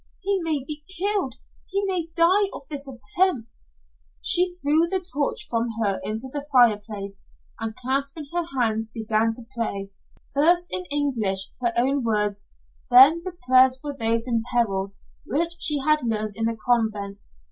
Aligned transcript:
He 0.21 0.39
may 0.41 0.63
be 0.65 0.83
killed. 0.97 1.35
He 1.67 1.85
may 1.85 2.09
die 2.15 2.49
of 2.53 2.63
this 2.71 2.87
attempt." 2.91 3.65
She 4.19 4.51
threw 4.55 4.87
the 4.87 4.99
torch 4.99 5.45
from 5.47 5.67
her 5.79 5.99
into 6.01 6.27
the 6.33 6.43
fireplace, 6.51 7.27
and 7.59 7.75
clasping 7.75 8.25
her 8.33 8.45
hands 8.59 8.89
began 8.89 9.31
to 9.33 9.45
pray, 9.55 9.91
first 10.33 10.65
in 10.71 10.85
English 10.85 11.49
her 11.61 11.71
own 11.77 12.03
words, 12.03 12.49
then 12.89 13.21
the 13.23 13.37
prayers 13.47 13.79
for 13.79 13.95
those 13.95 14.27
in 14.27 14.41
peril 14.51 14.95
which 15.27 15.53
she 15.59 15.77
had 15.81 15.99
learned 16.01 16.33
in 16.35 16.45
the 16.45 16.57
convent. 16.65 17.25